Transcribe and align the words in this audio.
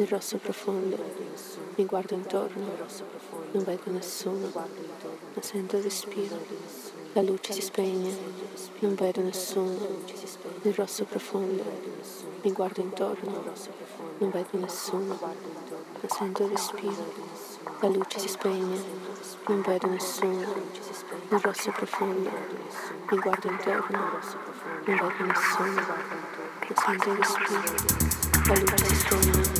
nel 0.00 0.08
rosso 0.08 0.38
profondo. 0.38 0.96
Mi 1.74 1.84
guardo 1.84 2.14
intorno, 2.14 2.70
non 3.52 3.64
vedo 3.64 3.82
nessuno, 3.90 4.50
ma 4.54 5.42
sento 5.42 5.76
il 5.76 5.82
respiro. 5.82 6.38
La 7.12 7.20
luce 7.20 7.52
si 7.52 7.60
spegne, 7.60 8.16
non 8.78 8.94
vedo 8.94 9.20
nessuno, 9.20 9.76
nel 10.62 10.72
rosso 10.72 11.04
profondo. 11.04 11.62
Mi 12.40 12.50
guardo 12.52 12.80
intorno, 12.80 13.44
non 14.18 14.30
vedo 14.30 14.48
nessuno, 14.52 15.18
ma 15.20 16.08
sento 16.08 16.44
il 16.44 16.48
respiro. 16.48 17.12
La 17.80 17.88
luce 17.88 18.18
si 18.20 18.28
spegne, 18.28 18.82
non 19.48 19.60
vedo 19.60 19.86
nessuno, 19.86 20.46
nel 21.28 21.40
rosso 21.40 21.70
profondo. 21.72 22.30
Mi 23.10 23.18
guardo 23.18 23.48
intorno, 23.48 23.98
non 23.98 24.96
vedo 24.96 25.24
nessuno, 25.24 25.74
ma 25.74 26.74
sento 26.74 27.10
il 27.10 27.16
respiro. 27.16 28.08
La 28.46 28.58
luce 28.58 28.86
si 28.86 28.94
spegne. 28.94 29.59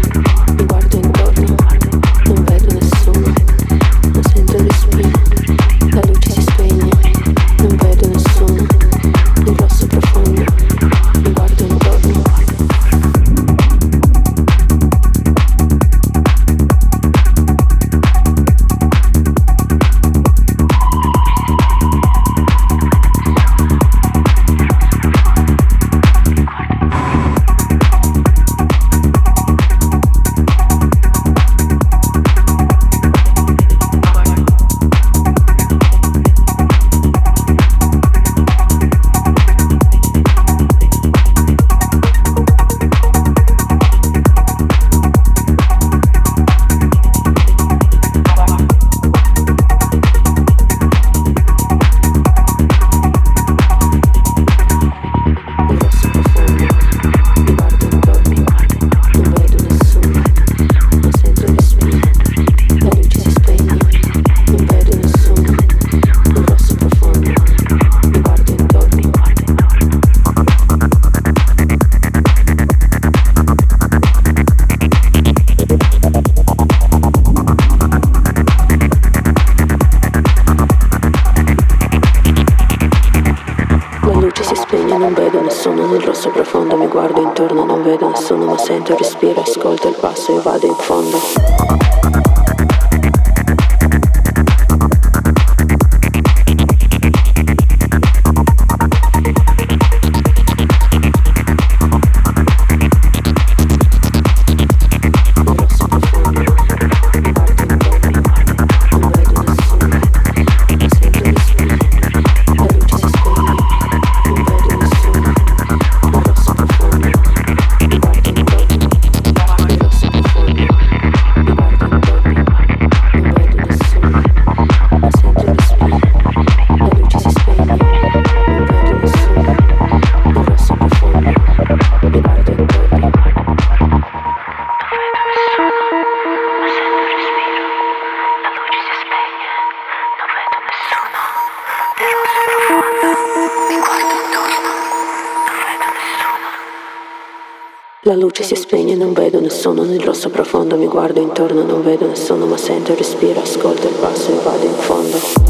guardo 150.91 151.21
intorno, 151.21 151.63
non 151.63 151.83
vedo 151.83 152.05
nessuno, 152.05 152.45
ma 152.45 152.57
sento 152.57 152.91
il 152.91 152.97
respiro, 152.97 153.39
ascolto 153.39 153.87
il 153.87 153.93
passo 153.93 154.29
e 154.29 154.43
vado 154.43 154.65
in 154.65 154.73
fondo. 154.73 155.40